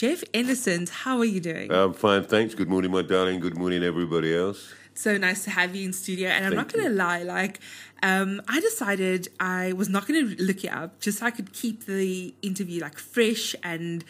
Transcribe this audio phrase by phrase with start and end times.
[0.00, 1.70] Jeff Innocent, how are you doing?
[1.70, 2.54] I'm fine, thanks.
[2.54, 3.38] Good morning, my darling.
[3.38, 4.72] Good morning, everybody else.
[4.94, 6.30] so nice to have you in studio.
[6.30, 7.60] And I'm Thank not going to lie, like,
[8.02, 11.52] um, I decided I was not going to look it up just so I could
[11.52, 14.02] keep the interview like fresh and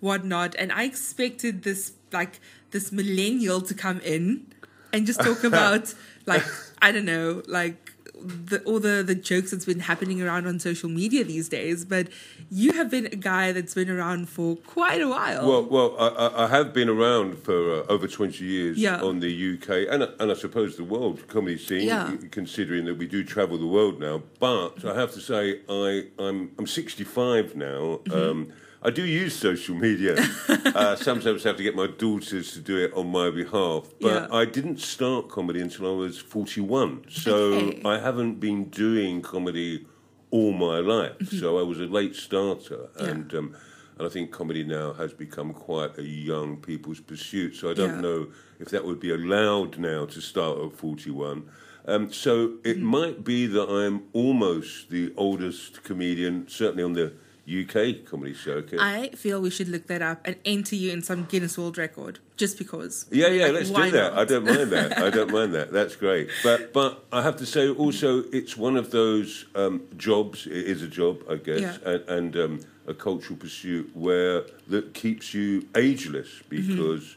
[0.00, 0.54] whatnot.
[0.58, 2.40] And I expected this, like,
[2.72, 4.52] this millennial to come in
[4.92, 5.94] and just talk about,
[6.26, 6.44] like,
[6.82, 7.87] I don't know, like,
[8.22, 12.08] the, all the, the jokes that's been happening around on social media these days, but
[12.50, 15.46] you have been a guy that's been around for quite a while.
[15.48, 19.00] Well, well, I, I- have been around for uh, over 20 years Yeah.
[19.02, 22.12] on the UK and, and I suppose the world comedy scene, Yeah.
[22.30, 24.22] considering that we do travel the world now.
[24.40, 28.00] But I have to say, I, I'm, I'm 65 now.
[28.04, 28.12] Mm-hmm.
[28.12, 30.14] Um, I do use social media.
[30.48, 33.88] uh, sometimes I have to get my daughters to do it on my behalf.
[34.00, 34.36] But Yeah.
[34.36, 37.04] I didn't start comedy until I was 41.
[37.10, 37.82] So Okay.
[37.84, 39.86] I haven't been doing comedy
[40.30, 41.16] all my life.
[41.28, 42.76] So I was a late starter.
[42.76, 43.04] Mm-hmm.
[43.04, 43.10] Yeah.
[43.10, 43.56] And um,
[43.98, 47.56] and I think comedy now has become quite a young people's pursuit.
[47.56, 48.00] So I don't Yeah.
[48.00, 48.28] know
[48.60, 51.50] if that would be allowed now to start at 41.
[51.88, 52.84] Um, so it Mm-hmm.
[52.84, 57.12] might be that I'm almost the oldest comedian, certainly on the
[57.48, 58.78] UK comedy circuit.
[58.80, 62.18] I feel we should look that up and enter you in some Guinness World Record
[62.36, 63.06] just because.
[63.10, 64.12] Yeah, yeah, Like, let's do that.
[64.14, 64.18] not?
[64.18, 64.98] I don't mind that.
[64.98, 65.72] I don't mind that.
[65.72, 66.28] That's great.
[66.42, 70.46] But but I have to say also it's one of those um, jobs.
[70.46, 71.76] It is a job, I guess, Yeah.
[71.90, 77.16] and, and um, a cultural pursuit where that keeps you ageless because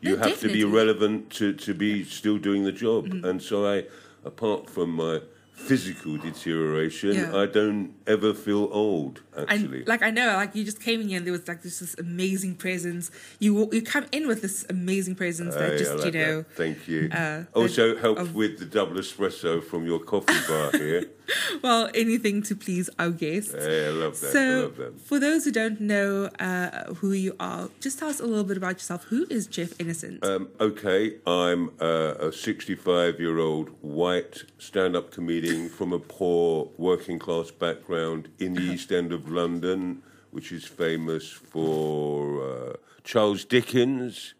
[0.00, 0.20] you Mm-hmm.
[0.20, 3.06] No, have to be relevant to, to be still doing the job.
[3.24, 3.84] And so I,
[4.24, 5.20] apart from my
[5.52, 7.36] physical deterioration, Yeah.
[7.36, 9.22] I don't ever feel old.
[9.36, 11.78] Actually, like I know, like you just came in here and there was like this,
[11.78, 13.10] this amazing presence.
[13.38, 16.36] You you come in with this amazing presence that Hey, just like you know.
[16.42, 16.52] that.
[16.56, 17.08] Thank you.
[17.12, 21.04] uh, also helped of- with the double espresso from your coffee bar here.
[21.62, 23.54] Well, anything to please our guests.
[23.54, 24.30] Hey, I love that.
[24.30, 25.00] I So, love that.
[25.00, 28.56] for those who don't know uh, who you are, just tell us a little bit
[28.58, 29.04] about yourself.
[29.04, 30.24] Who is Jeff Innocent?
[30.26, 36.70] Um, okay, I'm uh, a 65 year old white stand up comedian from a poor
[36.78, 40.00] working class background in the East End of London,
[40.30, 42.72] which is famous for uh,
[43.02, 44.34] Charles Dickens,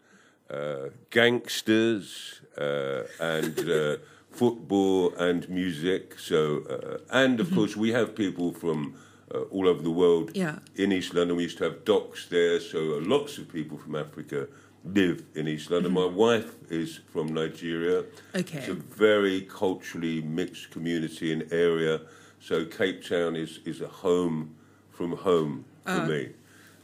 [0.49, 3.97] uh, gangsters, uh, and uh,
[4.31, 6.17] football and music.
[6.19, 8.95] So, uh, and of course, we have people from
[9.35, 10.59] uh, all over the world Yeah.
[10.75, 11.35] in East London.
[11.35, 14.47] We used to have docks there, so uh, lots of people from Africa
[14.85, 15.93] live in East London.
[15.93, 16.15] Mm-hmm.
[16.15, 18.03] My wife is from Nigeria.
[18.35, 18.59] Okay.
[18.59, 22.01] It's a very culturally mixed community and area.
[22.39, 24.55] So Cape Town is, is a home
[24.91, 26.05] from home for ah.
[26.05, 26.29] me.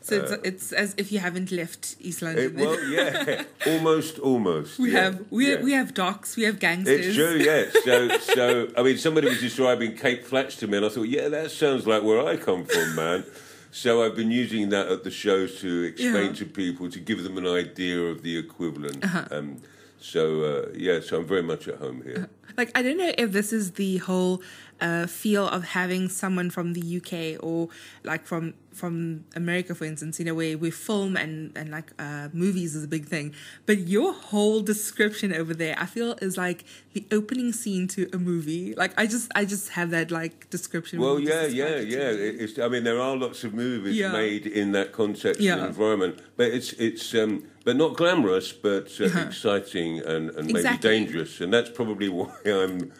[0.01, 2.45] so it's, uh, it's as if you haven't left East eh, London.
[2.45, 4.79] uh, It- well, yeah, almost, almost.
[4.79, 5.61] we yeah, have we yeah.
[5.61, 7.07] we have docks, we have gangsters.
[7.07, 7.75] It's true, yes.
[7.83, 11.27] So, so I mean, somebody was describing Cape Flats to me, and I thought, yeah,
[11.27, 13.25] that sounds like where I come from, man.
[13.71, 16.33] So I've been using that at the shows to explain Yeah.
[16.33, 19.03] to people to give them an idea of the equivalent.
[19.03, 19.25] Uh-huh.
[19.31, 19.57] Um,
[19.99, 22.29] so uh, yeah, so I'm very much at home here.
[22.57, 24.41] Like I don't know if this is the whole
[24.81, 27.69] uh, feel of having someone from the UK or
[28.03, 32.29] like from from America, for instance, you know, where we film and and like uh,
[32.33, 33.27] movies is a big thing.
[33.65, 36.59] But your whole description over there, I feel, is like
[36.93, 38.73] the opening scene to a movie.
[38.75, 40.99] Like I just I just have that like description.
[41.01, 42.43] Well, yeah, yeah, describe it to yeah.
[42.43, 44.11] It's, I mean, there are lots of movies Yeah.
[44.11, 45.53] made in that context Yeah.
[45.57, 50.77] and environment, but it's it's um, but not glamorous, but uh, exciting and, and maybe
[50.77, 52.91] dangerous, and that's probably why I'm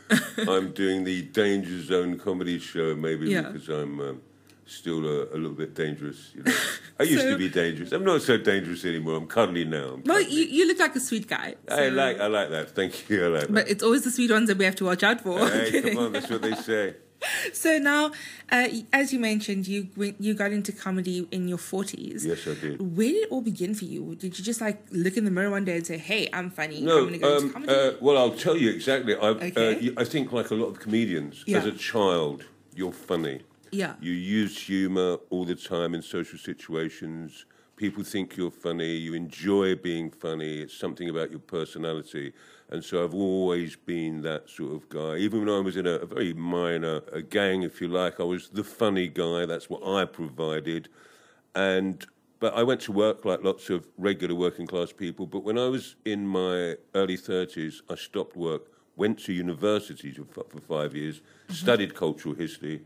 [0.53, 3.41] I'm doing the Danger Zone comedy show, maybe Yeah.
[3.51, 3.99] because I'm.
[4.01, 4.21] Um,
[4.69, 6.53] Still a, a little bit dangerous, you know.
[6.99, 7.91] I used So- to be dangerous.
[7.91, 9.15] I'm not so dangerous anymore.
[9.15, 9.93] I'm cuddly now.
[9.95, 11.55] I'm Well, you, you look like a sweet guy.
[11.69, 12.69] I like I like that.
[12.75, 13.25] Thank you.
[13.25, 13.53] I like that.
[13.53, 15.39] But it's always the sweet ones that we have to watch out for.
[15.49, 16.95] hey, come on, that's what they say.
[17.51, 18.11] So now,
[18.49, 22.25] uh, as you mentioned, you went- you got into comedy in your forties.
[22.25, 22.79] Yes, I did.
[22.97, 24.15] Where did it all begin for you?
[24.15, 26.79] Did you just like look in the mirror one day and say, "Hey, I'm funny.
[26.79, 27.73] No, I'm going to go into um, comedy"?
[27.73, 29.15] uh, well, I'll tell you exactly.
[29.15, 29.89] I, Okay.
[29.89, 31.57] uh, I think, like a lot of comedians, Yeah.
[31.57, 33.41] as a child, you're funny.
[33.71, 33.95] Yeah.
[34.01, 37.45] You use humour all the time in social situations.
[37.75, 38.95] People think you're funny.
[38.95, 40.59] You enjoy being funny.
[40.59, 42.33] It's something about your personality.
[42.69, 45.17] And so I've always been that sort of guy.
[45.17, 48.23] Even when I was in a, a very minor a gang, if you like, I
[48.23, 49.45] was the funny guy.
[49.45, 50.89] That's what I provided.
[51.55, 52.05] And
[52.39, 55.27] but I went to work like lots of regular working class people.
[55.27, 60.45] But when I was in my early 30s, I stopped work, went to university for,
[60.47, 61.53] for five years, mm-hmm.
[61.53, 62.81] studied cultural history.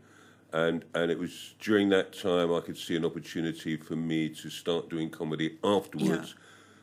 [0.54, 4.48] And, and it was during that time I could see an opportunity for me to
[4.48, 6.36] start doing comedy afterwards.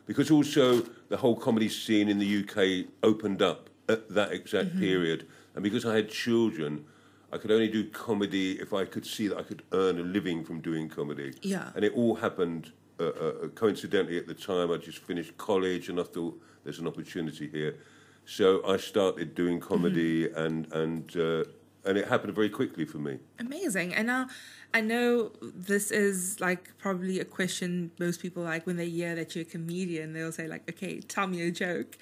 [0.05, 5.25] Because also the whole comedy scene in the UK opened up at that exact period.
[5.55, 6.83] And because I had children,
[7.31, 10.43] I could only do comedy if I could see that I could earn a living
[10.43, 11.33] from doing comedy.
[11.41, 11.69] Yeah.
[11.73, 15.97] And it all happened uh, uh, coincidentally at the time I just finished college and
[15.97, 17.77] I thought there's an opportunity here.
[18.25, 21.45] So I started doing comedy and and uh,
[21.85, 23.19] and it happened very quickly for me.
[23.39, 23.93] Amazing.
[23.93, 24.27] And now
[24.73, 29.35] I know this is like probably a question most people like when they hear that
[29.35, 31.97] you're a comedian, they'll say like, okay, tell me a joke.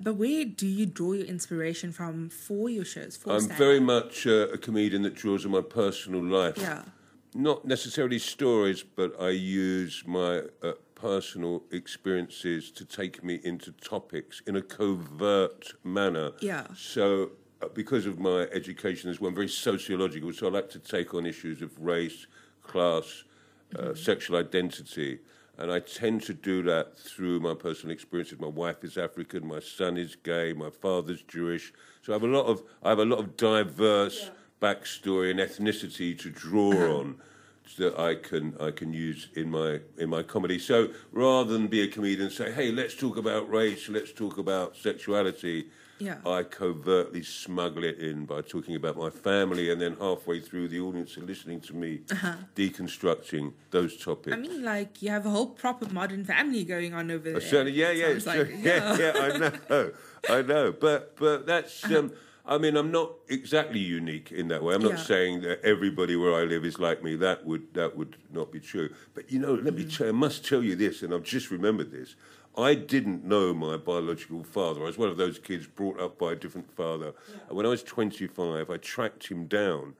[0.00, 3.16] But where do you draw your inspiration from for your shows?
[3.16, 3.58] For I'm stand-up?
[3.58, 6.58] very much uh, a comedian that draws on my personal life.
[6.58, 6.82] Yeah.
[7.34, 14.42] Not necessarily stories, but I use my uh, personal experiences to take me into topics
[14.46, 16.32] in a covert manner.
[16.40, 16.66] Yeah.
[16.76, 17.32] So,
[17.68, 21.26] because of my education as well, I'm very sociological, so I like to take on
[21.26, 22.26] issues of race,
[22.62, 23.24] class,
[23.78, 25.18] uh, sexual identity.
[25.58, 28.40] And I tend to do that through my personal experiences.
[28.40, 31.72] My wife is African, my son is gay, my father's Jewish.
[32.02, 34.30] So I have a lot of I have a lot of diverse
[34.60, 37.16] backstory and ethnicity to draw on
[37.76, 40.58] that I can I can use in my in my comedy.
[40.58, 44.38] So rather than be a comedian and say, "Hey, let's talk about race, let's talk
[44.38, 45.66] about sexuality,"
[45.98, 46.16] Yeah.
[46.26, 50.80] I covertly smuggle it in by talking about my family, and then halfway through, the
[50.80, 52.00] audience are listening to me
[52.56, 54.36] deconstructing those topics.
[54.36, 57.40] I mean, like you have a whole proper modern family going on over there.
[57.40, 58.58] Certainly, yeah, yeah, like, true.
[58.62, 59.92] yeah, yeah, I know,
[60.28, 61.84] I know, but but that's.
[61.84, 62.12] Um,
[62.44, 64.74] I mean, I'm not exactly unique in that way.
[64.74, 65.04] I'm not Yeah.
[65.04, 67.14] saying that everybody where I live is like me.
[67.14, 68.90] That would that would not be true.
[69.14, 69.96] But you know, let me mm.
[69.96, 70.08] tell.
[70.08, 72.16] I must tell you this, and I've just remembered this.
[72.56, 74.82] I didn't know my biological father.
[74.82, 77.14] I was one of those kids brought up by a different father.
[77.48, 79.94] And when I was 25, I tracked him down.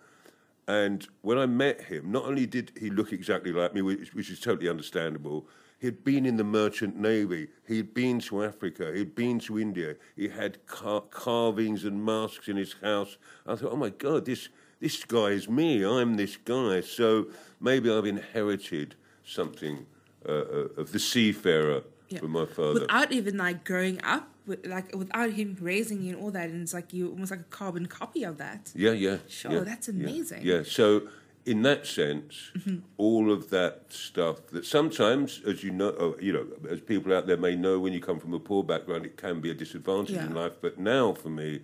[0.69, 4.31] And when I met him, not only did he look exactly like me, which, which
[4.31, 5.47] is totally understandable,
[5.83, 7.49] he had been in the merchant navy.
[7.67, 8.93] He had been to Africa.
[8.93, 9.97] He had been to India.
[10.15, 13.17] He had car- carvings and masks in his house.
[13.45, 14.49] I thought, oh my God, this
[14.79, 15.85] this guy is me.
[15.85, 16.83] I'm this guy.
[16.83, 17.27] So
[17.61, 18.95] maybe I've inherited
[19.25, 19.87] something
[20.25, 22.21] uh, uh, of the seafarer Yeah.
[22.21, 22.83] from my father.
[22.83, 26.63] Without even like growing up, with, like without him raising you and all that, and
[26.63, 28.71] it's like you almost like a carbon copy of that.
[28.77, 29.17] Yeah, yeah.
[29.29, 30.43] Sure, yeah, that's yeah, amazing.
[30.45, 31.09] Yeah, so
[31.45, 32.77] in that sense, Mm-hmm.
[32.99, 37.27] all of that stuff that sometimes, as you know, uh, you know, as people out
[37.27, 40.17] there may know, when you come from a poor background, it can be a disadvantage
[40.17, 40.53] in life.
[40.61, 41.61] But now, for me,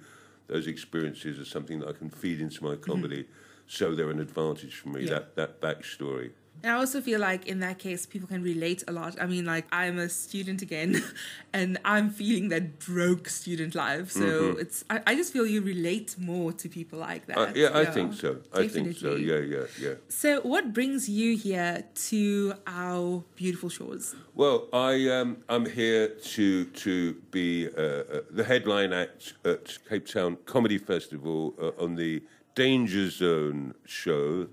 [0.48, 3.26] those experiences are something that I can feed into my comedy,
[3.66, 5.00] so they're an advantage for me.
[5.02, 5.08] Mm-hmm.
[5.08, 5.14] Yeah.
[5.36, 6.30] That that backstory.
[6.62, 9.20] And I also feel like in that case, people can relate a lot.
[9.20, 11.02] I mean, like I'm a student again,
[11.52, 14.10] and I'm feeling that broke student life.
[14.10, 17.36] So it's I, I just feel you relate more to people like that.
[17.36, 17.52] Mm-hmm.
[17.52, 18.38] Uh, yeah, I think so.
[18.52, 19.14] I think so.
[19.14, 19.94] Yeah, yeah, yeah.
[20.08, 24.14] So what brings you here to our beautiful shores?
[24.34, 30.06] Well, I um, I'm here to to be uh, uh, the headline act at Cape
[30.06, 32.22] Town Comedy Festival uh, on the
[32.54, 34.48] Danger Zone show,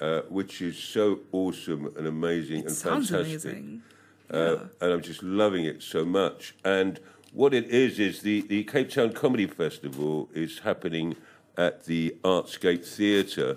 [0.00, 3.52] uh which is so awesome and amazing and Sounds fantastic.
[3.52, 3.82] amazing.
[4.30, 6.54] Uh, and I'm just loving it so much.
[6.64, 6.98] And
[7.32, 11.14] what it is is the, the Cape Town Comedy Festival is happening
[11.56, 13.56] at the Artscape Theatre,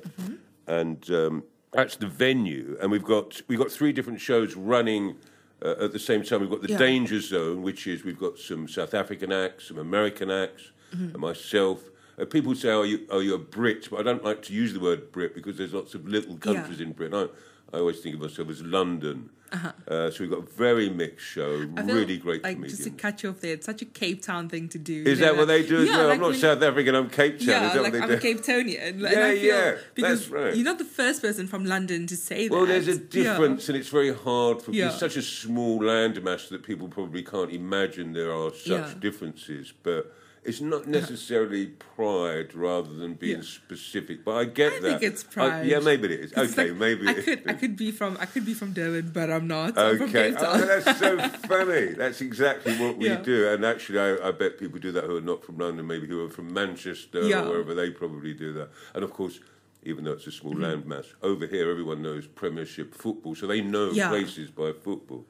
[0.67, 2.77] and um, that's the venue.
[2.81, 5.15] And we've got we've got three different shows running.
[5.61, 6.77] Uh, at the same time, we've got the Yeah.
[6.77, 11.79] Danger Zone, which is we've got some South African acts, some American acts, and myself.
[12.19, 14.73] Uh, people say, "Are you are you a Brit?" But I don't like to use
[14.73, 17.29] the word Brit because there's lots of little countries in Britain.
[17.73, 19.29] I, I always think of myself as London.
[19.51, 22.77] Uh, so we've got a very mixed show, I really great like comedians.
[22.79, 25.01] just to catch you off there, it's such a Cape Town thing to do.
[25.03, 26.07] Is you know, that what they do as yeah, well?
[26.09, 27.47] like I'm not South African, I'm Cape Town.
[27.47, 28.19] Yeah, that like I'm a do?
[28.19, 28.89] Cape Townian.
[28.89, 30.55] and Yeah, yeah, because that's right.
[30.55, 32.53] You're not the first person from London to say that.
[32.53, 32.97] Well, there's a Yeah.
[33.09, 34.89] difference, and it's very hard for Yeah.
[34.89, 38.93] it's such a small landmass that people probably can't imagine there are such Yeah.
[38.99, 39.73] differences.
[39.81, 43.43] But it's not necessarily pride rather than being Yeah.
[43.43, 44.23] specific.
[44.23, 44.81] But I get I that.
[44.99, 45.65] think it's I- pride.
[45.67, 46.33] yeah, maybe it is.
[46.33, 49.11] Okay, like, maybe I it could I could be from I could be from Durban,
[49.13, 49.77] but I'm not.
[49.77, 51.17] I'm Okay, oh, that's so
[51.47, 51.87] funny.
[51.93, 53.21] That's exactly what we Yeah.
[53.21, 53.47] do.
[53.49, 56.23] And actually, I, I bet people do that who are not from London, maybe who
[56.25, 57.43] are from Manchester Yeah.
[57.43, 58.69] or wherever they probably do that.
[58.93, 59.39] And of course,
[59.83, 60.91] even though it's a small Mm-hmm.
[60.91, 64.09] landmass, over here everyone knows Premiership football, so they know Yeah.
[64.09, 65.25] places by football.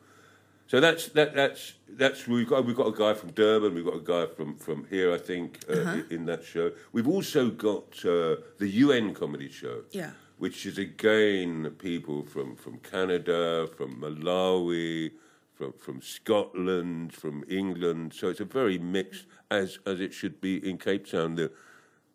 [0.70, 1.34] So that's that.
[1.34, 3.74] That's that's we've got we've got a guy from Durban.
[3.74, 5.12] We've got a guy from from here.
[5.12, 6.04] I think uh, Uh-huh.
[6.12, 6.72] in that show.
[6.94, 10.12] We've also got uh, the UN comedy show Yeah.
[10.38, 15.12] which is again people from, from Canada, from Malawi,
[15.58, 18.14] from from Scotland, from England.
[18.14, 21.52] So it's a very mixed, as as it should be in Cape Town, the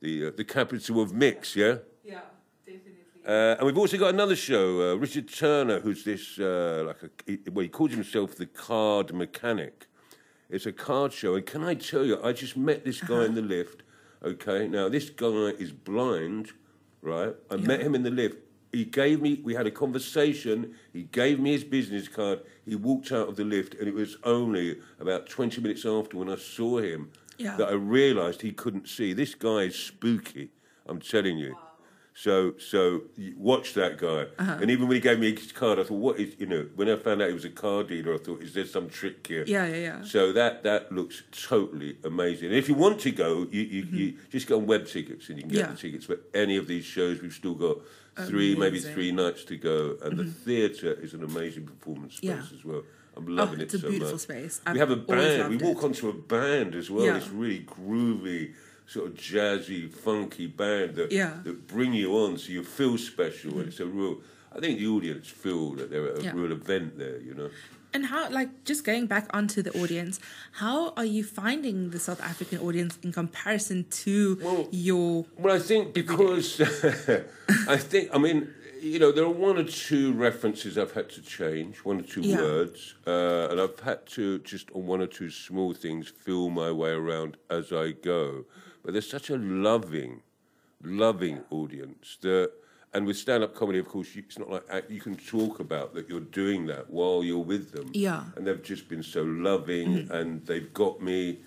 [0.01, 1.57] the uh, the capital of mix.
[1.57, 1.79] Yeah.
[2.05, 2.21] Yeah,
[2.65, 3.04] definitely.
[3.27, 7.11] Uh, and we've also got another show, uh, Richard Turner, who's this uh, like a
[7.27, 9.87] he, well, he calls himself the card mechanic.
[10.51, 13.35] It's a card show, and can I tell you, I just met this guy in
[13.35, 13.83] the lift.
[14.23, 16.53] Okay, now this guy is blind,
[17.01, 17.35] right?
[17.51, 18.39] I met him in the lift.
[18.73, 19.41] he gave me.
[19.43, 20.75] We had a conversation.
[20.93, 22.41] He gave me his business card.
[22.67, 26.29] He walked out of the lift, and it was only about twenty minutes after when
[26.29, 27.57] I saw him Yeah.
[27.57, 29.15] that I realised he couldn't see.
[29.15, 30.51] This guy is spooky.
[30.87, 31.57] I'm telling you.
[32.17, 33.03] So, so
[33.37, 34.27] watch that guy.
[34.39, 34.59] Uh-huh.
[34.63, 36.89] And even when he gave me his card, I thought, what is, you know, when
[36.89, 39.43] I found out he was a car dealer, I thought, is there some trick here?
[39.49, 40.05] Yeah, yeah, yeah.
[40.05, 42.49] So that that looks totally amazing.
[42.51, 45.43] And if you want to go, you, you, you just go on Webtickets and you
[45.43, 45.59] can get Mm-hmm.
[45.59, 45.67] Yeah.
[45.73, 47.21] the tickets for any of these shows.
[47.21, 47.79] We've still got
[48.27, 48.91] three, maybe Amazing.
[48.91, 48.95] Mm-hmm.
[48.95, 49.97] three nights to go.
[50.03, 52.43] And the theatre is an amazing performance space Yeah.
[52.57, 52.83] as well.
[53.17, 54.21] I'm loving Oh, it it's a so beautiful much.
[54.23, 54.61] space.
[54.67, 55.51] we I've have a band.
[55.51, 55.85] We walk it.
[55.85, 57.07] onto a band as well.
[57.07, 57.17] Yeah.
[57.17, 58.55] It's really groovy,
[58.87, 61.41] sort of jazzy, funky band that Yeah.
[61.45, 63.59] that bring you on, so you feel special.
[63.59, 64.21] And it's a real.
[64.55, 66.33] I think the audience feel that they're at a Yeah.
[66.35, 67.19] real event there.
[67.21, 67.51] You know.
[67.93, 70.19] And how, like, just going back onto the audience,
[70.53, 75.27] how are you finding the South African audience in comparison to Well- your?
[75.39, 76.61] Well, I think because
[77.69, 78.49] I think I mean
[78.81, 82.21] you know there are one or two references I've had to change, one or two
[82.21, 82.37] Yeah.
[82.43, 86.71] words, uh, and I've had to just on one or two small things feel my
[86.71, 88.45] way around as I go.
[88.85, 90.23] But there's such a loving,
[90.83, 92.53] loving audience that.
[92.97, 95.95] And with stand-up comedy, of course, you, it's not like uh, you can talk about
[95.95, 97.91] that you're doing that while you're with them.
[97.93, 98.23] Yeah.
[98.37, 100.11] And they've just been so loving, mm.
[100.11, 101.41] and they've got me.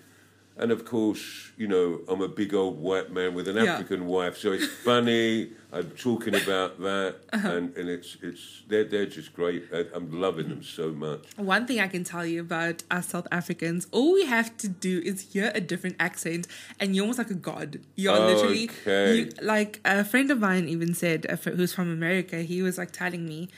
[0.60, 3.74] And of course, you know, I'm a big old white man with an Yeah.
[3.74, 5.50] African wife, so it's funny.
[5.72, 7.48] I'm talking about that, Uh-huh.
[7.56, 9.62] and, and it's it's they're they're just great.
[9.72, 11.20] I, I'm loving them so much.
[11.36, 15.00] One thing I can tell you about us South Africans, all we have to do
[15.04, 16.48] is hear a different accent,
[16.80, 17.80] and you're almost like a god.
[17.94, 19.14] You're literally Okay.
[19.16, 22.36] you, like a friend of mine even said, who's from America.
[22.42, 23.48] He was like telling me.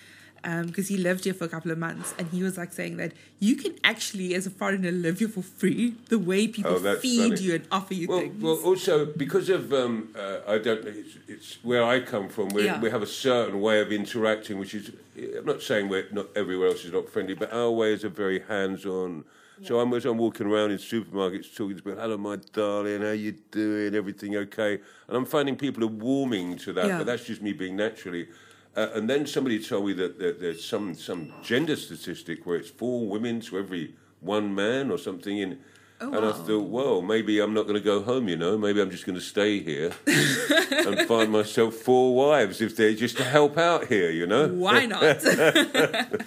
[0.42, 3.12] Because he lived here for a couple of months, and he was like saying that
[3.40, 5.94] you can actually, as a foreigner, live here for free.
[6.09, 7.40] The way people Oh, feed funny.
[7.42, 8.42] you and offer you Well, things.
[8.42, 12.49] well, also because of um, uh, I don't know, it's, it's where I come from.
[12.50, 12.80] We Yeah.
[12.80, 14.92] we have a certain way of interacting, which is
[15.38, 18.40] I'm not saying we're not everywhere else is not friendly, but our ways are very
[18.49, 19.25] hands-on.
[19.62, 23.11] So I'm as I'm walking around in supermarkets talking to people, hello, my darling, how
[23.11, 23.94] you doing?
[23.94, 24.78] Everything okay?
[25.06, 26.97] And I'm finding people are warming to that, Yeah.
[26.99, 28.28] but that's just me being naturally.
[28.76, 33.08] Uh, and then somebody told me that, there's some some gender statistic where it's four
[33.08, 35.40] women to every one man or something.
[35.40, 35.58] And
[36.02, 38.26] Oh, and I thought, well, maybe I'm not going to go home.
[38.26, 42.74] You know, maybe I'm just going to stay here and find myself four wives if
[42.74, 44.10] they're just to help out here.
[44.10, 45.00] You know, Why not?
[45.22, 46.26] but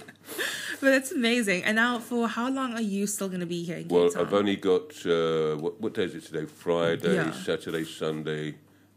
[0.80, 1.64] that's amazing.
[1.64, 4.12] And now, for how long are you still going to be here in Well?
[4.16, 6.46] I've only got uh, what, what day is it today?
[6.46, 7.32] Friday, Yeah.
[7.32, 8.54] Saturday, Sunday.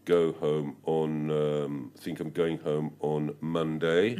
[0.07, 1.31] Go home on.
[1.31, 4.17] Um, I think I'm going home on Monday.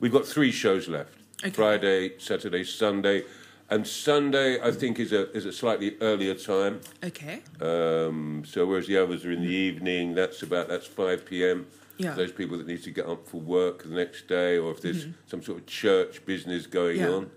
[0.00, 1.46] We've got three shows left: Mm-hmm.
[1.46, 1.54] Okay.
[1.54, 3.22] Friday, Saturday, Sunday,
[3.70, 4.60] and Sunday.
[4.60, 6.80] I think is a is a slightly earlier time.
[7.04, 7.42] okay.
[7.60, 11.66] Um, so whereas the others are in the evening, that's about that's five p.m.
[11.98, 12.14] Yeah.
[12.14, 15.06] Those people that need to get up for work the next day, or if there's
[15.26, 17.08] some sort of church business going Mm-hmm.
[17.10, 17.16] Yeah.
[17.16, 17.30] on.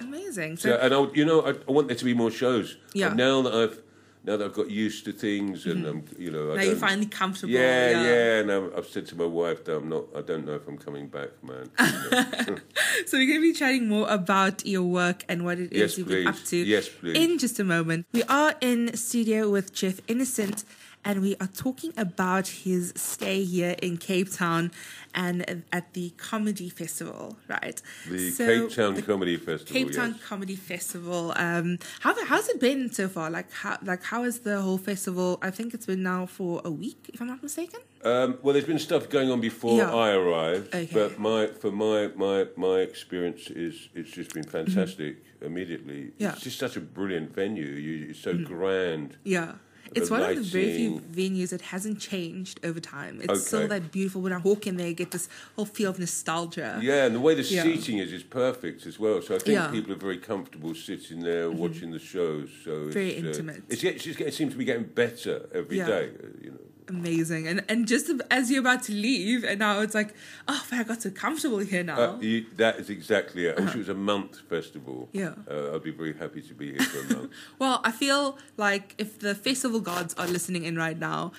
[0.00, 0.56] Amazing.
[0.56, 2.78] So, So, and I, you know, I, I want there to be more shows.
[2.94, 3.08] Yeah.
[3.08, 3.78] And now that I've
[4.26, 6.56] now that I've got used to things, and I'm, you know, I Mm-hmm.
[6.56, 7.52] now you're finally comfortable.
[7.52, 10.04] Yeah, yeah, and I'm, I've said to my wife that I'm not.
[10.16, 11.70] I don't know if I'm coming back, man.
[13.06, 15.98] So we're going to be chatting more about your work and what it is Yes,
[15.98, 17.16] you've been up to Yes, please.
[17.16, 18.06] in just a moment.
[18.12, 20.64] We are in studio with Jeff Innocent
[21.04, 24.70] and we are talking about his stay here in Cape Town
[25.14, 27.80] and at the Comedy Festival, right?
[28.08, 29.72] the So Cape Town the Comedy Festival.
[29.72, 30.24] Cape Town yes.
[30.26, 31.32] Comedy Festival.
[31.36, 33.30] Um, how how's it been so far?
[33.30, 35.38] Like how like how is the whole festival?
[35.42, 37.80] I think it's been now for a week, if I'm not mistaken.
[38.02, 39.94] Um, well, there's been stuff going on before Yeah.
[39.94, 40.90] I arrived, Okay.
[40.92, 45.22] but my for my my my experience is it's just been fantastic.
[45.40, 46.22] Immediately, Mm-hmm.
[46.22, 46.28] Yeah.
[46.28, 46.34] Mm-hmm.
[46.36, 47.66] it's just such a brilliant venue.
[47.86, 49.16] You, it's so grand.
[49.24, 49.52] Yeah.
[49.94, 53.20] It's one of the very few venues that hasn't changed over time.
[53.22, 54.22] It's still that beautiful.
[54.22, 56.78] When I walk in there, you get this whole feel of nostalgia.
[56.82, 57.62] Yeah, and the way the Yeah.
[57.62, 59.20] seating is is perfect as well.
[59.22, 59.64] So I think Yeah.
[59.66, 59.74] Mm-hmm.
[59.74, 62.48] people are very comfortable sitting there watching the shows.
[62.64, 63.62] So Very it's, uh, intimate.
[63.68, 65.86] it's, it's just it seems to be getting better every Yeah.
[65.86, 66.10] day.
[66.22, 66.60] uh, You know.
[66.88, 67.48] Amazing.
[67.48, 70.14] And and just as you're about to leave, and now it's like,
[70.48, 71.98] oh, but I got so comfortable here now.
[72.00, 73.58] Uh, you, that is exactly it.
[73.58, 75.08] I wish it was a month festival.
[75.12, 75.32] Yeah.
[75.50, 77.30] Uh, I'd be very happy to be here for a month.
[77.58, 81.32] well, I feel like if the festival gods are listening in right now,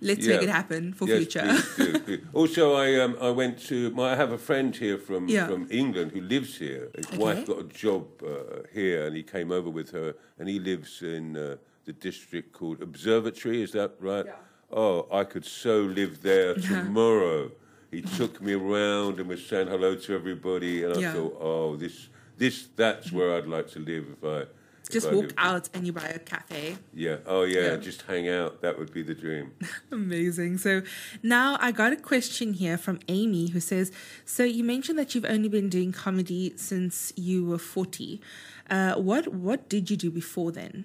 [0.00, 0.34] let's Yeah.
[0.34, 1.40] make it happen for yes, future.
[1.74, 2.20] please do, please.
[2.32, 4.12] Also, I um, I went to my.
[4.12, 5.48] I have a friend here from Yeah.
[5.48, 6.90] from England who lives here.
[6.96, 10.60] His wife got a job uh, here, and he came over with her, and he
[10.60, 13.60] lives in uh, the district called Observatory.
[13.62, 14.26] Is that right?
[14.76, 17.52] Oh, I could so live there tomorrow.
[17.92, 21.12] He took me around and was saying hello to everybody, and I Yeah.
[21.14, 24.46] thought, oh, this this that's where I'd like to live if I
[24.90, 26.76] Just walk out and you buy a cafe.
[26.92, 27.18] Yeah.
[27.24, 27.76] Oh, yeah, Yeah.
[27.76, 28.60] Just hang out.
[28.62, 29.52] That would be the dream.
[29.92, 30.58] Amazing.
[30.58, 30.82] So
[31.22, 33.92] now I got a question here from Amy who says,
[34.26, 38.20] "So you mentioned that you've only been doing comedy since you were 40.
[38.68, 40.84] Uh, what what did you do before then?"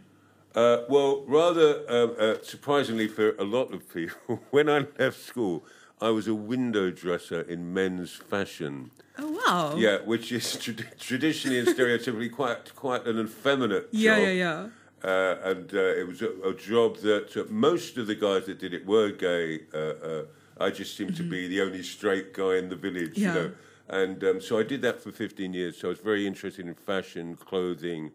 [0.60, 5.64] Uh, well, rather um, uh, surprisingly for a lot of people, when I left school,
[6.02, 8.92] I was a window dresser in men's fashion.
[9.18, 9.76] Oh wow.
[9.78, 14.24] Yeah, which is trad- traditionally and stereotypically quite quite an effeminate Yeah, job.
[14.28, 14.68] yeah, yeah.
[15.12, 18.60] Uh, and uh, it was a, a job that uh, most of the guys that
[18.60, 19.62] did it were gay.
[19.74, 20.24] Uh, uh,
[20.66, 23.22] I just seemed to be the only straight guy in the village, Mm-hmm.
[23.22, 23.34] Yeah.
[23.36, 23.52] you know.
[24.02, 25.78] And um, so I did that for 15 years.
[25.78, 28.12] So I was very interested in fashion, clothing.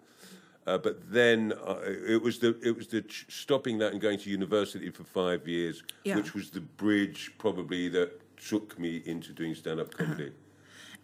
[0.66, 4.18] Uh, but then uh, it was the it was the ch- stopping that and going
[4.18, 6.16] to university for five years, Yeah.
[6.16, 8.11] which was the bridge probably that
[8.50, 10.04] took me into doing stand up Uh-huh.
[10.04, 10.33] comedy.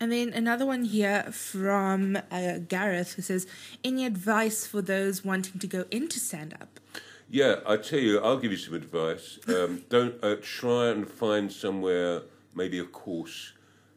[0.03, 3.47] And then another one here from uh, Gareth who says,
[3.85, 6.81] "Any advice for those wanting to go into stand up?"
[7.29, 9.39] Yeah, I tell you, I'll give you some advice.
[9.49, 12.23] Um, don't uh, try and find somewhere,
[12.55, 13.53] maybe a course,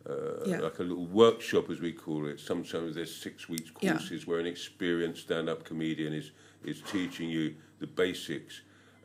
[0.09, 0.59] uh, Yeah.
[0.59, 2.39] like a little workshop, as we call it.
[2.39, 3.93] Sometimes there's six weeks Yeah.
[3.93, 6.31] courses where an experienced stand-up comedian is
[6.65, 8.61] is teaching you the basics.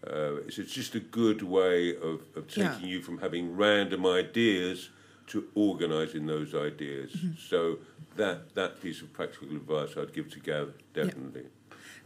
[0.07, 2.73] Uh, it's, it's just a good way of, of Yeah.
[2.73, 4.91] taking you from having random ideas
[5.27, 7.11] to organising those ideas.
[7.13, 7.33] Mm-hmm.
[7.37, 7.79] So
[8.17, 11.47] that that piece of practical advice I'd give to Gav definitely.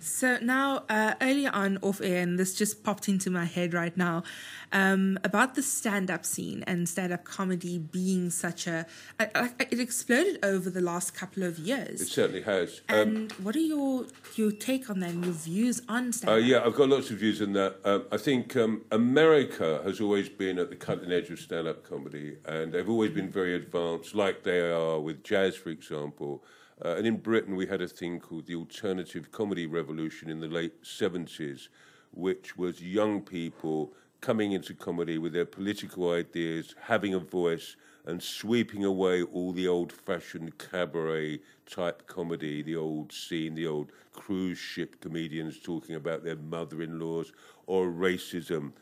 [0.04, 3.96] So now, uh, earlier on off air, and this just popped into my head right
[3.96, 4.24] now,
[4.72, 8.84] um, about the stand-up scene and stand-up comedy being such a,
[9.20, 12.00] I- I- it exploded over the last couple of years.
[12.00, 12.80] It certainly has.
[12.88, 16.42] Um, And what are your your take on that and your views on Uh, stand-up?
[16.48, 17.76] yeah, I've got lots of views on that.
[17.84, 21.88] Um, I think um, America has always been at the cutting edge of stand up
[21.88, 26.42] comedy, and they've always been very advanced, like they are with jazz, for example.
[26.84, 30.48] Uh, and in Britain, we had a thing called the alternative comedy revolution in the
[30.48, 31.68] late 70s,
[32.12, 38.20] which was young people coming into comedy with their political ideas, having a voice, and
[38.20, 41.38] sweeping away all the old fashioned cabaret
[41.70, 46.98] type comedy, the old scene, the old cruise ship comedians talking about their mother in
[46.98, 47.32] laws
[47.66, 48.72] or racism.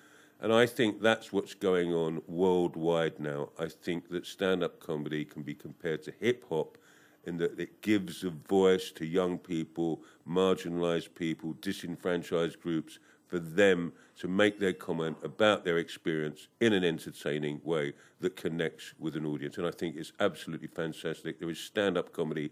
[0.41, 3.51] And I think that's what's going on worldwide now.
[3.59, 6.79] I think that stand up comedy can be compared to hip hop
[7.25, 13.93] in that it gives a voice to young people, marginalized people, disenfranchised groups, for them
[14.19, 19.25] to make their comment about their experience in an entertaining way that connects with an
[19.25, 19.57] audience.
[19.57, 21.39] And I think it's absolutely fantastic.
[21.39, 22.51] There is stand up comedy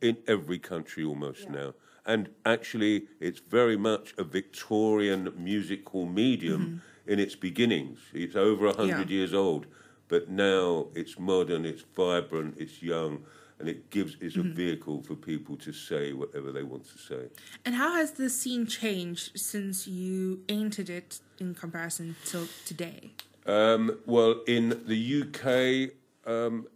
[0.00, 1.74] in every country almost now.
[2.06, 7.12] And actually, it's very much a Victorian musical medium mm-hmm.
[7.12, 7.98] in its beginnings.
[8.12, 9.16] It's over 100 Yeah.
[9.16, 9.66] years old,
[10.08, 13.24] but now it's modern, it's vibrant, it's young,
[13.64, 17.28] and it gives is a vehicle for people to say whatever they want to say.
[17.64, 23.12] And how has the scene changed since you entered it in comparison to today?
[23.46, 25.94] Um, well, in the UK,
[26.30, 26.66] um,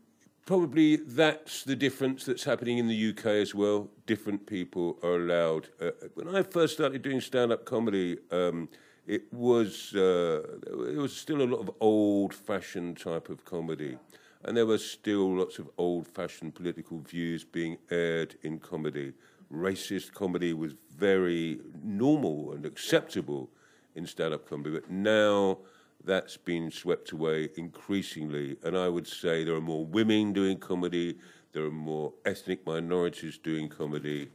[0.46, 3.90] probably that's the difference that's happening in the UK as well.
[4.06, 5.68] Different people are allowed.
[5.78, 8.70] Uh, when I first started doing stand-up comedy, um,
[9.06, 10.40] it was uh,
[10.88, 13.98] it was still a lot of old-fashioned type of comedy,
[14.44, 19.12] and there were still lots of old-fashioned political views being aired in comedy.
[19.52, 23.50] Racist comedy was very normal and acceptable
[23.94, 25.58] in stand-up comedy, but now
[26.04, 28.56] that's been swept away increasingly.
[28.62, 31.18] And I would say there are more women doing comedy,
[31.52, 34.30] there are more ethnic minorities doing comedy,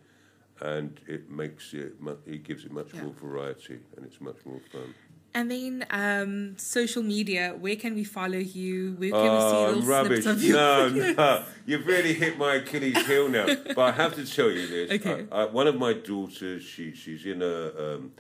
[0.60, 1.94] and it makes it,
[2.26, 3.04] it gives it much Yeah.
[3.04, 4.94] more variety and it's much more fun.
[5.36, 8.94] And then um, social media, where can we follow you?
[8.98, 10.24] Where can we see Oh, little rubbish.
[10.24, 10.54] snippets of you?
[10.54, 11.44] No, no.
[11.66, 13.48] You've really hit my Achilles heel now.
[13.48, 14.92] But I have to tell you this.
[14.92, 15.26] Okay.
[15.32, 18.12] I, I, one of my daughters, she, she's in a, um,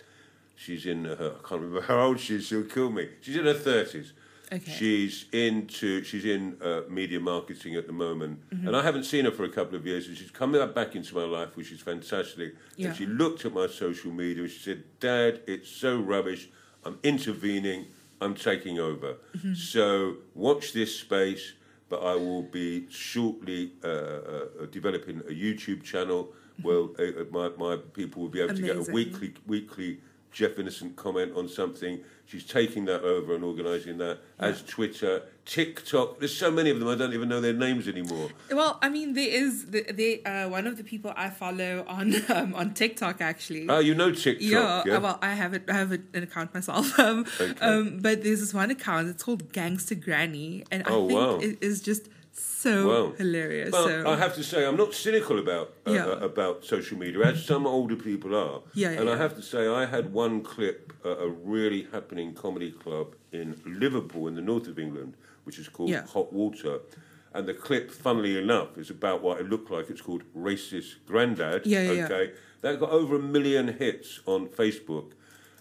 [0.55, 3.09] she's in her, I can't remember how old she is, she'll kill me.
[3.21, 4.11] She's in her 30s.
[4.51, 4.71] Okay.
[4.71, 8.39] She's into, she's in uh, media marketing at the moment.
[8.49, 8.67] Mm-hmm.
[8.67, 10.07] And I haven't seen her for a couple of years.
[10.07, 12.55] And she's coming back into my life, which is fantastic.
[12.75, 12.87] Yeah.
[12.87, 16.49] And she looked at my social media and she said, Dad, it's so rubbish.
[16.85, 17.87] I'm intervening.
[18.21, 19.15] I'm taking over.
[19.35, 19.53] Mm-hmm.
[19.53, 21.53] So watch this space.
[21.89, 27.75] But I will be shortly uh, uh, developing a YouTube channel where uh, my, my
[27.93, 29.99] people will be able to get a weekly weekly
[30.31, 31.99] Jeff Innocent comment on something.
[32.25, 36.19] She's taking that over and organising that as Twitter, TikTok.
[36.19, 36.87] There's so many of them.
[36.87, 38.29] I don't even know their names anymore.
[38.51, 42.15] Well, I mean, there is the, the uh, one of the people I follow on
[42.35, 43.67] um, on TikTok actually.
[43.69, 44.41] Oh, you know TikTok?
[44.41, 44.97] yeah, yeah?
[44.97, 45.63] uh, well, I have it.
[45.69, 46.97] I have an account myself.
[47.03, 47.59] Um, Okay.
[47.59, 49.09] um, but there's this one account.
[49.09, 51.37] It's called Gangster Granny, and I Oh, think wow.
[51.39, 53.13] it is just so Wow.
[53.17, 53.71] hilarious.
[53.71, 56.05] But so I have to say, I'm not cynical about uh, Yeah.
[56.07, 58.61] uh, about social media, as some older people are.
[58.73, 62.33] Yeah, yeah, and I have to say, I had one clip at a really happening
[62.33, 66.05] comedy club in Liverpool, in the north of England, which is called Yeah.
[66.07, 66.79] Hot Water.
[67.35, 69.89] And the clip, funnily enough, is about what it looked like.
[69.89, 71.65] It's called Racist Grandad.
[71.65, 72.05] Yeah, yeah, yeah.
[72.05, 75.11] okay, that got over a million hits on Facebook.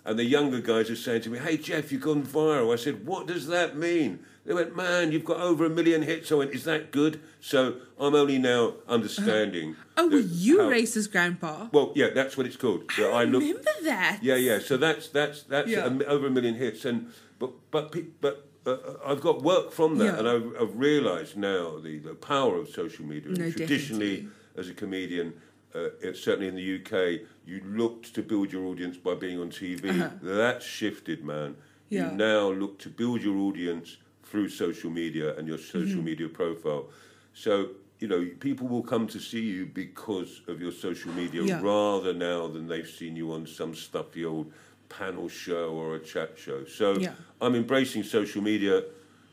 [0.05, 3.07] And the younger guys are saying to me, "Hey Jeff, you've gone viral." I said,
[3.07, 6.51] "What does that mean?" They went, "Man, you've got over a million hits." I went,
[6.53, 9.77] "Is that good?" So I'm only now understanding.
[9.97, 11.69] oh, were you how- racist, Grandpa?
[11.73, 12.91] Well, yeah, that's what it's called.
[12.97, 14.19] So I look- remember that.
[14.23, 14.59] yeah, yeah.
[14.59, 15.87] So that's that's that's Yeah.
[15.87, 19.99] a over a million hits, and but but pe- but uh, I've got work from
[19.99, 20.19] that, Yeah.
[20.19, 23.31] and I've, I've realised now the, the power of social media.
[23.33, 24.29] No, Traditionally, definitely.
[24.57, 25.35] as a comedian,
[25.75, 29.51] uh, it, certainly in the UK, you looked to build your audience by being on
[29.51, 30.11] TV.
[30.23, 31.51] That's shifted, man.
[31.51, 31.61] Uh-huh.
[31.89, 32.11] Yeah.
[32.11, 36.05] You now look to build your audience through social media and your social Mm-hmm.
[36.05, 36.87] media profile.
[37.35, 37.71] So.
[37.99, 41.61] You know, people will come to see you because of your social media Yeah.
[41.63, 44.51] rather now than they've seen you on some stuffy old
[44.89, 46.65] panel show or a chat show.
[46.65, 47.13] So Yeah.
[47.41, 48.83] I'm embracing social media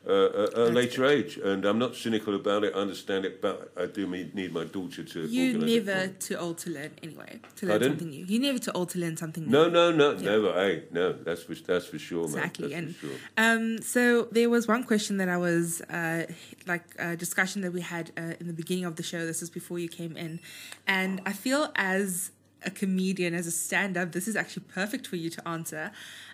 [0.07, 2.73] uh, at a That's later age, and I'm not cynical about it.
[2.73, 5.19] I understand it, but I do need my daughter to.
[5.27, 7.39] You never too old to learn anyway.
[7.57, 8.25] To learn something new.
[8.25, 9.51] You're never too old to learn something new.
[9.51, 10.31] No, no, no, Yeah.
[10.31, 10.53] never.
[10.53, 12.37] Hey, no, that's for that's for sure, man.
[12.37, 12.73] Exactly.
[12.73, 13.15] And for sure.
[13.37, 16.25] um, so there was one question that I was uh,
[16.65, 19.25] like a discussion that we had uh, in the beginning of the show.
[19.25, 20.39] This is before you came in,
[20.87, 22.31] and I feel as
[22.65, 25.91] a comedian, as a stand-up, this is actually perfect for you to answer.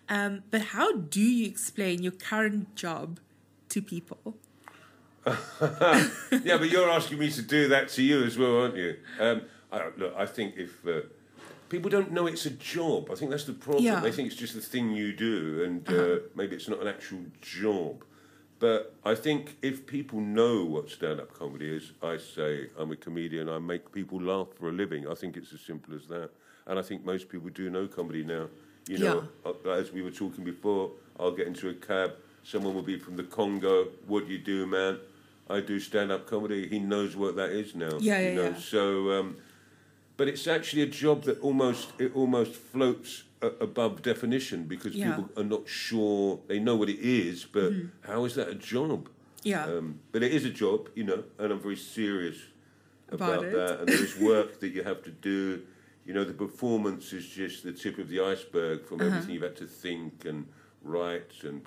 [0.09, 3.19] Um, but how do you explain your current job
[3.75, 4.37] to people?
[5.25, 8.95] yeah, but you're asking me to do that to you as well, aren't you?
[9.19, 11.01] Um, I, look, I think if uh,
[11.67, 13.83] people don't know it's a job, I think that's the problem.
[13.83, 13.99] Yeah.
[13.99, 16.19] They think it's just the thing you do, and uh, Uh-huh.
[16.35, 18.03] maybe it's not an actual job.
[18.59, 23.49] But I think if people know what stand-up comedy is, I say I'm a comedian.
[23.49, 25.07] I make people laugh for a living.
[25.07, 26.29] I think it's as simple as that.
[26.67, 28.47] And I think most people do know comedy now.
[28.87, 32.11] You know, uh, as we were talking before, I'll get into a cab.
[32.45, 33.87] Someone will be from the Congo.
[34.05, 34.99] What do you do, man?
[35.49, 36.67] I do stand-up comedy.
[36.67, 37.97] He knows what that is now.
[37.99, 38.49] Yeah, you yeah, know?
[38.49, 38.57] yeah.
[38.59, 39.37] So, um,
[40.15, 45.15] but it's actually a job that almost it almost floats a, above definition because Yeah.
[45.15, 46.39] people are not sure.
[46.47, 49.09] They know what it is, but how is that a job?
[49.43, 49.65] Yeah.
[49.65, 52.37] Um, but it is a job, you know, and I'm very serious
[53.09, 53.79] About about, that.
[53.79, 55.61] And there is work that you have to do.
[56.05, 59.07] You know, the performance is just the tip of the iceberg from Uh-huh.
[59.09, 60.47] everything you've had to think and
[60.83, 61.61] write and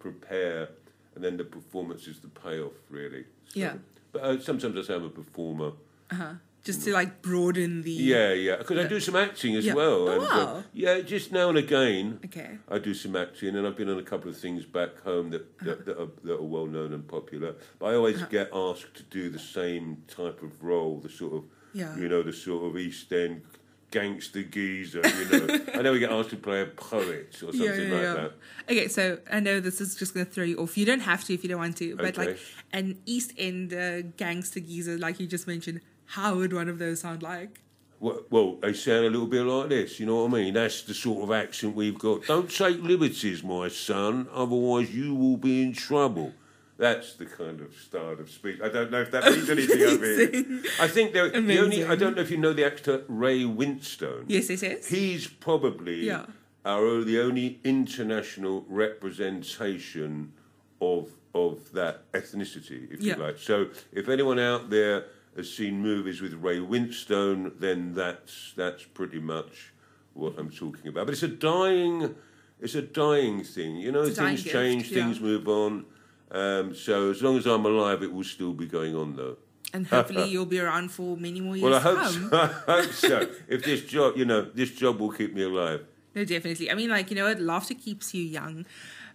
[0.00, 0.70] prepare,
[1.14, 3.24] and then the performance is the payoff, really.
[3.48, 3.74] So, Yeah.
[4.12, 5.72] But uh, sometimes I say I'm a performer.
[6.10, 6.32] Uh-huh.
[6.64, 7.90] Just to like broaden the.
[7.92, 9.72] Yeah, yeah, because I do some acting as Yeah.
[9.74, 10.08] well.
[10.08, 10.64] Oh, and, uh, wow.
[10.74, 12.18] yeah, just now and again.
[12.26, 12.58] Okay.
[12.68, 15.58] I do some acting, and I've been on a couple of things back home that
[15.60, 17.54] that, that, are, that are well known and popular.
[17.78, 18.26] But I always Uh-huh.
[18.30, 21.96] get asked to do the same type of role, the sort of, Yeah.
[21.96, 23.40] you know, the sort of East End
[23.90, 25.02] gangster geezer.
[25.04, 27.92] You know, I know we get asked to play a poet or something Yeah, yeah,
[27.94, 28.14] like yeah.
[28.14, 28.32] that.
[28.70, 30.76] Okay, so I know this is just going to throw you off.
[30.78, 32.26] You don't have to if you don't want to, but Okay.
[32.32, 32.38] like
[32.72, 37.00] an East End uh, gangster geezer, like you just mentioned, how would one of those
[37.00, 37.60] sound like?
[37.98, 40.54] Well, well, they sound a little bit like this, you know what I mean?
[40.54, 42.24] That's the sort of accent we've got.
[42.26, 46.32] Don't take liberties, my son, otherwise you will be in trouble.
[46.80, 48.58] That's the kind of style of speech.
[48.64, 50.62] I don't know if that means anything over here.
[50.80, 54.24] I think there, the only, I don't know if you know the actor Ray Winstone.
[54.28, 54.88] Yes, yes, yes.
[54.88, 56.24] He's probably Yeah.
[56.64, 60.32] our the only international representation
[60.80, 63.16] of of that ethnicity, if Yeah.
[63.16, 63.38] you like.
[63.38, 65.04] So if anyone out there
[65.36, 69.72] has seen movies with Ray Winstone, then that's that's pretty much
[70.14, 71.06] what I'm talking about.
[71.06, 72.14] But it's a dying
[72.58, 73.76] it's a dying thing.
[73.76, 74.94] You know, It's a dying things gift, change, yeah.
[75.04, 75.84] things move on.
[76.30, 79.36] Um, so as long as I'm alive, it will still be going on, though.
[79.74, 82.30] and hopefully you'll be around for many more years Well, I to hope come.
[82.30, 82.36] so.
[82.72, 83.30] I hope so.
[83.48, 85.84] If this job, you know, this job will keep me alive.
[86.14, 86.70] No, definitely.
[86.70, 87.40] I mean, like, you know what?
[87.40, 88.66] Laughter keeps you young.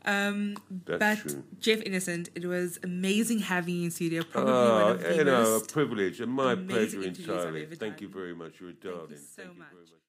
[0.05, 1.43] Um, That's but true.
[1.59, 4.21] Jeff Innocent, it was amazing having you in studio.
[4.23, 7.65] Probably Oh, one of the you know, a privilege and my pleasure entirely.
[7.65, 8.59] Thank you very much.
[8.61, 9.17] You're a darling.
[9.17, 9.69] so Thank you much.
[9.71, 10.04] very much.